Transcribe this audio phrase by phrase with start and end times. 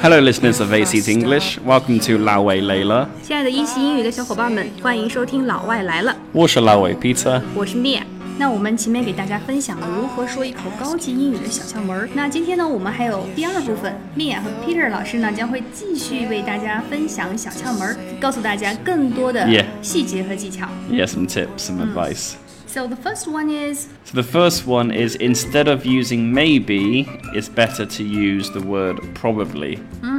[0.00, 1.58] Hello, listeners of Aseat English.
[1.66, 3.08] Welcome to 老外来了。
[3.22, 6.12] 亲爱的一席英语的小伙伴们，欢迎收听《老外来了》。
[6.32, 8.02] 我是老外 Peter，我是 Mia。
[8.38, 12.08] 那我们前面给大家分享了如何说一口高级英语的小窍门儿。
[12.14, 19.48] 那今天呢，我们还有第二部分，Mia 和 Peter 老师呢将会继续为大家分享小窍门儿，告诉大家更多的
[19.82, 20.68] 细节和技巧。
[20.90, 22.45] Yeah, yeah some tips, some advice.、嗯
[22.76, 27.48] so the first one is So the first one is instead of using maybe, it's
[27.48, 29.76] better to use the word probably.
[30.02, 30.15] Hmm.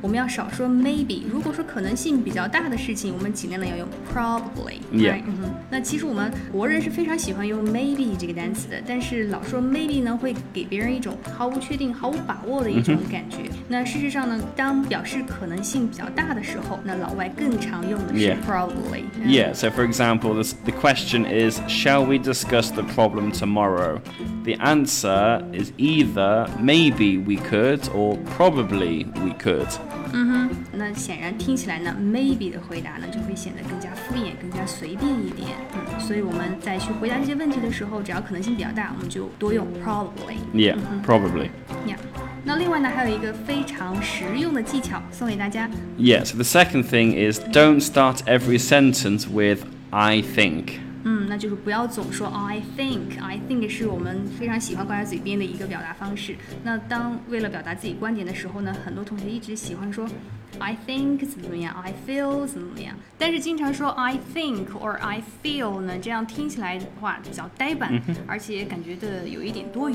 [0.00, 1.22] 我们要少说 maybe。
[1.30, 4.78] 如果说可能性比较大的事情，我们尽量的要用 probably。
[4.92, 5.22] Yeah right？
[5.26, 5.54] 嗯哼。
[5.70, 13.38] 那其实我们国人是非常喜欢用 maybe 这个单词的，但是老说 maybe 呢，会给别人一种毫无确定、毫无把握的一种感觉。
[13.68, 19.02] 那事实上呢，当表示可能性比较大的时候，那老外更常用的是 Yeah probably。
[19.24, 24.00] Yeah, so for example, this, the question is Shall we discuss the problem tomorrow?
[24.44, 29.66] The answer is either maybe we could or probably we could.
[30.72, 35.48] 那显然听起来呢，maybe 的回答呢就会显得更加敷衍、更加随便一点。
[35.74, 40.36] 嗯，所以我们在去回答这些问题的时候，只要可能性比较大，我们就多用 probably。
[40.52, 41.48] Yeah, probably.
[41.86, 41.96] 呀，
[42.44, 45.68] 那另外呢，还有一个非常实用的技巧送给大家。
[45.98, 50.80] Yeah, so the second thing is don't start every sentence with I think.
[51.03, 53.19] 嗯，那就是不要总说 I think。
[53.21, 56.35] I think 是我们非常喜欢挂在嘴边的一个表达方式。
[56.63, 60.07] 那当为了表达自己观点的时候呢，很多同学一直喜欢说
[60.58, 62.94] I think 怎么怎么样，I feel 怎么怎么样。
[63.18, 69.94] 但是经常说 I think or I feel 呢，这样听起来的话比较呆板，而且感觉的有一点多余。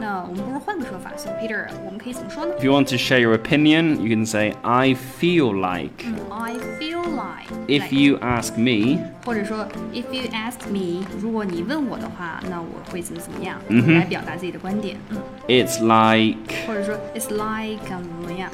[0.00, 1.12] 那我们不如换个说法。
[1.16, 6.04] So Peter，我们可以怎么说呢 If you want to share your opinion, you can say I feel like.
[6.30, 16.96] ？I feel like If like- you ask me, 或者说，if you ask me，如果你问我的话，那我会怎么怎么样、嗯来表达自己的观点，嗯， it's like 或者说
[17.14, 18.50] it's like 怎么怎么样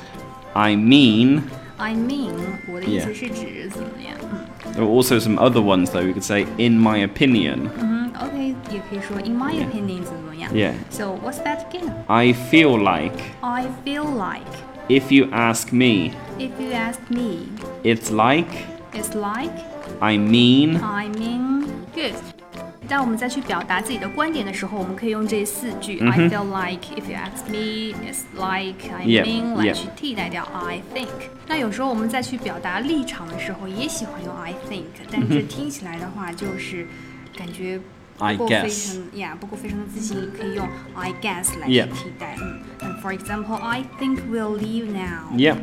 [0.54, 1.42] I mean.
[1.78, 2.32] ，I mean，
[2.72, 6.02] 我的意思 Yeah 是指怎么怎么样，嗯 There are also some other ones though.
[6.06, 7.68] You could say in my opinion.
[7.78, 10.72] 嗯，OK，也可以说 in my opinion 怎么怎么样 Yeah.
[10.90, 11.90] So what's that again?
[12.08, 13.14] I feel like.
[13.42, 14.42] I feel like
[14.88, 17.48] If you ask me, if you ask me,
[17.82, 18.46] it's like
[18.92, 19.52] it's like
[20.00, 20.76] I mean.
[20.80, 21.64] I mean
[21.94, 22.14] good.
[22.91, 31.07] 当我们再去表达自己的观点的时候，我们可以用这四句、I feel like, if you ask me, it's like, I mean 来.去替代掉 I think。
[31.47, 36.85] 那有时候我们再去表达立场的时候，也喜欢用 I think，但是听起来的话就是
[37.37, 37.79] 感觉
[38.20, 41.84] I 不够非 guess 常呀，不够非常的自信，可以用 I guess 来 Yeah.
[41.88, 42.34] 去替代。
[42.40, 45.36] 嗯嗯，For example, I think we'll leave now.
[45.36, 45.56] Yep.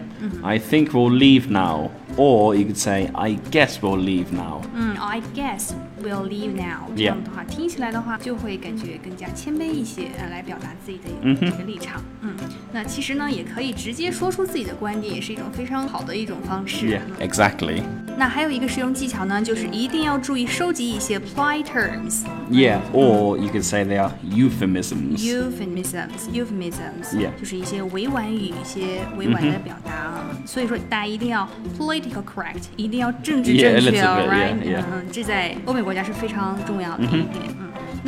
[0.44, 1.89] I think we'll leave now.
[2.16, 4.61] Or you could say I guess we'll leave now.
[4.75, 5.71] 嗯，I guess
[6.03, 6.89] we'll leave now。
[6.95, 12.03] 这 Yeah 样的话，听起来的话就会感觉更加谦卑一些，呃，来表达自己的一个立场。
[12.21, 12.35] 嗯，
[12.71, 16.99] 那其实呢，也可以直接说出自己的观点，也是一种非常好的一种方式。
[16.99, 17.81] Yeah, exactly.
[18.18, 22.24] 那还有一个实用技巧呢，就是一定要注意收集一些 polite terms。
[22.50, 22.80] Yeah.
[22.92, 25.18] Or you could say they are euphemisms.
[25.18, 30.24] euphemisms euphemisms Yeah 就是一些委婉语，一些委婉的表达啊。
[30.44, 34.82] 所以说，大家一定要 political correct，一定要政治正确 yeah.
[34.92, 37.24] 嗯，这在欧美国家是非常重要的一点。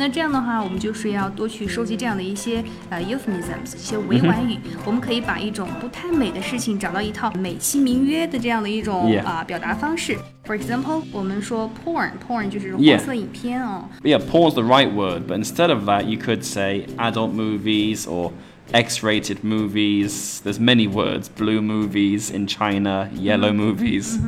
[0.00, 4.58] 那这样的话，我们就是要多去收集这样的一些呃 euphemisms，一些委婉语。
[4.84, 10.16] 我们可以把一种不太美的事情找到一套美其名曰的这样的一种 Yeah 啊、表达方式。
[10.46, 13.88] For example，我们说 porn，porn 就是黄 Yeah 色影片哦。
[14.02, 18.30] Yeah, porn's the right word, but instead of that, you could say adult movies or
[18.72, 20.40] X-rated movies.
[20.42, 21.28] There's many words.
[21.28, 24.18] Blue movies in China, yellow movies.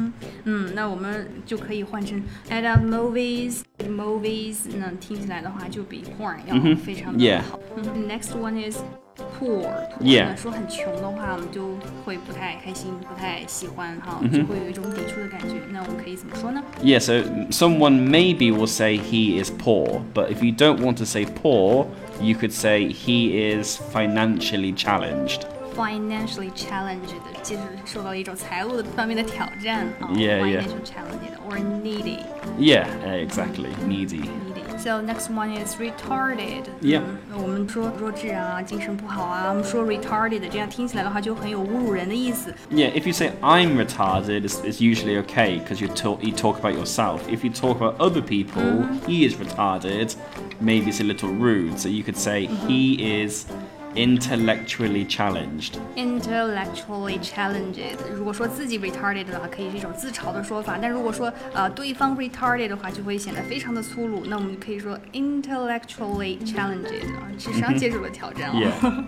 [0.44, 7.58] 嗯，那我们就可以换成 adult movies movies，那听起来的话就比 porn 要非常的 Yeah 好。
[7.76, 8.78] 嗯，next one is
[9.38, 9.68] poor。
[10.00, 15.56] Yeah 那说很穷的话，我们就会不太开心，不太喜欢哈，就会有一种抵触的感觉。
[15.72, 16.62] 那我们可以怎么说呢？
[16.82, 21.04] Yeah, so someone maybe will say he is poor, but if you don't want to
[21.04, 21.86] say poor,
[22.23, 25.45] you could say he is financially challenged
[25.76, 30.10] financially challenged，就是受到一种财务的方面的挑战啊。
[30.12, 30.62] Yeah, yeah.
[30.62, 32.20] financial challenged or needy。
[32.58, 33.70] Yeah, uh, exactly.
[33.86, 34.22] Needy.
[34.22, 34.78] needy.
[34.78, 36.64] So next one is retarded.
[36.80, 37.02] Yeah.
[37.32, 42.54] 嗯，我们说弱智啊，精神不好啊，我们说 retarded，这样听起来的话就很有侮辱人的意思。
[42.70, 46.58] Yeah, if you say I'm retarded, it's, it's usually okay because you talk you talk
[46.58, 47.20] about yourself.
[47.28, 50.14] If you talk about other people, he is retarded.
[50.60, 51.78] Maybe it's a little rude.
[51.78, 53.46] So you could say he is
[53.94, 55.78] Intellectually challenged.
[55.96, 57.96] intellectually challenged。
[58.14, 64.24] 如果说自己 retarded 的话，可以是一种自嘲的说法；但如果说呃对方 retarded 的话，就会显得非常的粗鲁。
[64.26, 68.54] 那我们可以说 intellectually challenged 啊，智商接受了挑战哦。
[68.54, 69.04] Yeah.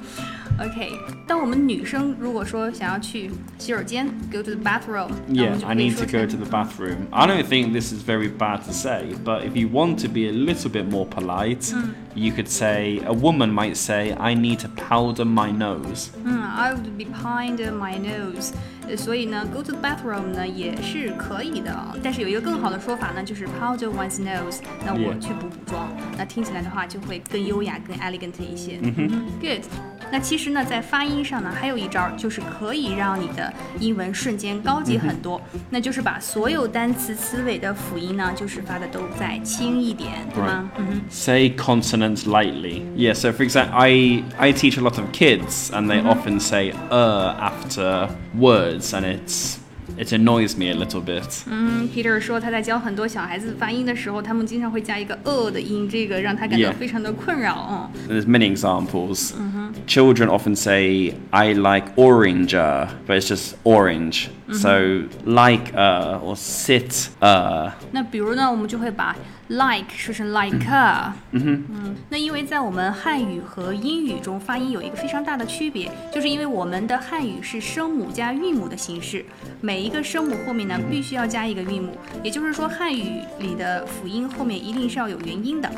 [0.59, 0.91] OK，
[1.27, 6.51] 当我们女生如果说想要去洗手间 go to the bathroom，那我 Yeah, 们就 I 可以 need 说 to go 成 to the
[6.51, 6.97] bathroom.
[7.11, 10.23] I don't think this is very bad to say, but if you want to be
[10.23, 11.73] a little bit more polite,
[12.15, 16.09] you could say, a woman might say, I need to powder my nose.
[16.25, 18.53] 嗯，I would be behind my nose。
[18.89, 21.73] 呃所以呢，go to the bathroom 呢也是可以的，
[22.03, 24.61] 但是有一个更好的说法呢，就是 powder one's nose。
[24.85, 25.21] 那我 Yeah.
[25.21, 25.89] 去补补妆，
[26.19, 28.79] 那听起来的话就会更优雅、更 elegant 一些。
[29.41, 29.65] Good。
[30.13, 35.41] 那其实呢，在发音上呢，还有一招，就是可以让你的英文瞬间高级很多，
[35.71, 40.69] 那就是把所有单词词尾的辅音呢，就是发的都再轻一点，对吗？
[40.79, 41.01] 嗯哼。
[41.09, 42.83] Say consonants lightly.
[42.97, 46.73] Yeah, so for example, I, I teach a lot of kids, and they often say
[46.91, 49.59] uh after words, and it's
[49.99, 51.43] it annoys me a little bit.
[51.47, 56.75] 嗯，Peter 说他在教很多小孩子发音的时候，他们经常会加一个呃的音，这个让他感到 Yeah.
[56.75, 57.91] 非常的困扰。
[58.09, 59.33] 嗯 There's many examples.
[59.87, 64.29] Children often say, I like oranger, but it's just orange.
[64.53, 67.71] So, like uh, or sit uh.
[67.93, 69.17] 那比如呢，我们就会把
[69.48, 70.56] like 说成 like。
[71.32, 79.26] 嗯那因为在我们汉语和英语中发音有一个非常大的区别，就是因为我们的汉语是声母加韵母的形式，
[79.62, 85.70] 每一个声母后面呢必须要加一个韵母，也就是说汉语里的辅音后面一定是要有元音的。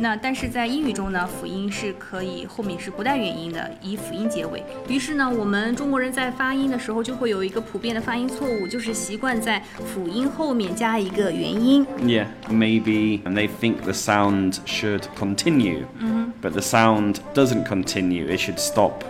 [0.00, 4.62] 那但是在英语中呢，辅音是可以后面是不带元音的，以辅音结尾。
[4.88, 11.86] 于是呢，我们中国人在发音的时候就会有一个普遍的发音错误，就是习惯在辅音后面加一个元音。
[12.00, 15.86] Yeah, maybe, and they think the sound should continue,
[16.42, 18.26] but the sound doesn't continue.
[18.26, 19.04] It should stop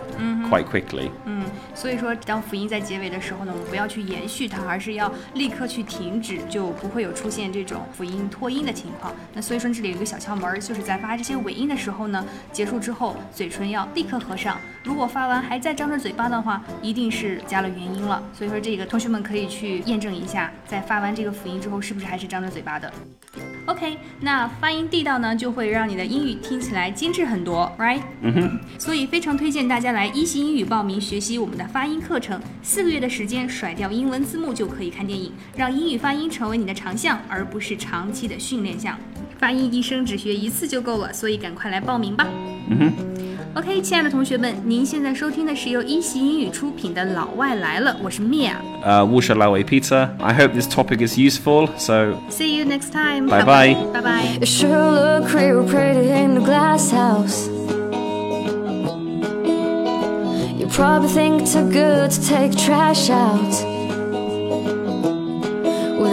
[0.49, 1.09] quite quickly.
[1.25, 1.43] 嗯
[1.73, 9.13] 所以说，当辅音在结尾的时候呢，我们不要去延续它，而是要立刻去停止，就不会有出现这种辅音拖音的情况。
[9.33, 14.57] 那所以说这里有一个小窍门儿，就是在发这些尾音的时候呢，结束之后嘴唇要立刻合上。
[14.83, 18.23] 如果发完还在张着嘴巴的话，一定是加了元音了。
[18.33, 22.91] 所以说这个同学们可以去验证一下，在发完这个辅音之后是不是还是张着嘴巴的。
[23.65, 28.01] OK，那发音地道呢，就会让你的英语听起来精致很多，right？
[28.21, 28.59] 嗯哼。
[28.77, 38.97] 所以非常推荐大家来一席英语报名学习我们的发音课程，四个月的时间，甩掉英文字幕就可以看电影，让英语发音成为你的长项，而不是长期的训练项。
[39.39, 42.27] 发音一生只学一次就够了，所以赶快来报名吧。
[42.69, 43.14] 嗯哼。
[43.54, 48.52] OK，亲爱的同学们，您现在收听的是由一席英语出品的《老外来了》，我是 Mia。
[48.84, 50.08] Uh, Wusha Lawe Peter.
[50.18, 51.68] I hope this topic is useful.
[51.76, 53.26] So, See you next time.
[53.26, 53.74] Bye bye.
[53.92, 54.38] Bye bye.
[54.40, 57.48] You sure look real pretty in the glass house.
[60.58, 63.73] You probably think it's too good to take trash out.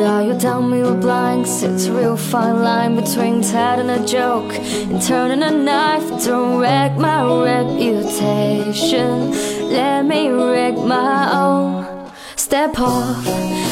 [0.03, 4.01] Without you tell me we're blind, 'cause it's a real fine line between telling a
[4.05, 4.53] joke
[4.91, 9.31] and turning a knife Don't wreck my reputation.
[9.71, 11.87] Let me wreck my own.
[12.35, 13.25] Step off,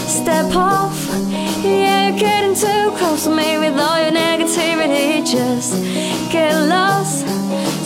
[0.06, 0.98] step off.
[1.64, 5.24] Yeah, you're getting too close to me with all your negativity.
[5.36, 5.74] Just
[6.30, 7.26] get lost.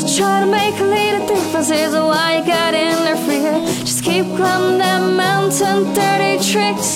[0.01, 3.57] To try to make a little difference is why you got interfere.
[3.89, 6.91] Just keep climbing that mountain, dirty tricks.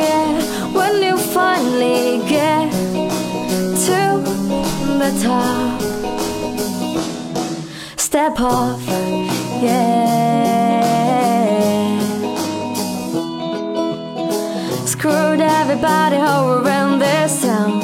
[0.00, 2.70] Yeah, when you finally get
[3.86, 4.00] to
[5.00, 5.80] the top,
[7.98, 8.82] step off.
[9.62, 10.00] Yeah.
[14.86, 17.80] Screwed everybody over in this town.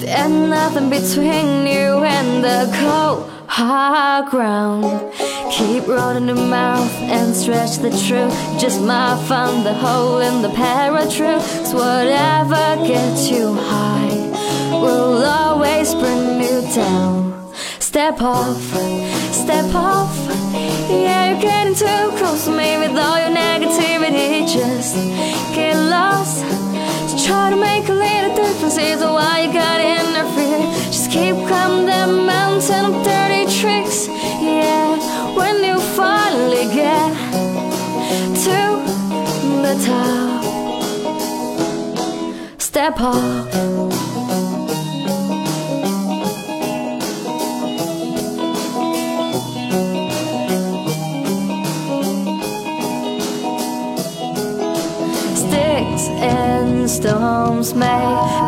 [0.00, 5.17] There's nothing between you and the cold hard ground.
[5.58, 8.32] Keep rolling the mouth and stretch the truth.
[8.60, 10.48] Just might find the hole in the.
[11.68, 14.14] So whatever gets you high
[14.70, 17.52] will always bring you down.
[17.80, 18.62] Step off,
[19.32, 20.14] step off.
[20.88, 24.46] Yeah, you're getting too close to me with all your negativity.
[24.46, 24.94] Just
[25.54, 26.44] get lost.
[27.26, 30.18] Try to make a little difference is why you gotta interfere.
[30.22, 30.37] Just
[55.34, 57.86] Sticks and stones may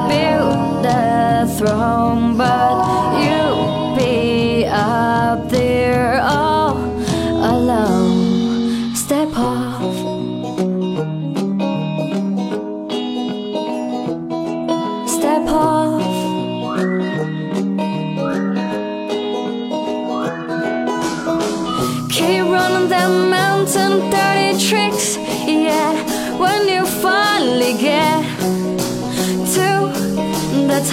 [0.08, 3.09] build a throne, but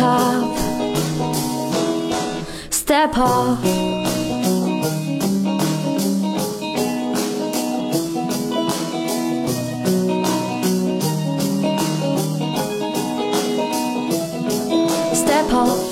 [0.08, 0.58] top,
[2.72, 3.60] step off.
[15.14, 15.87] Step off.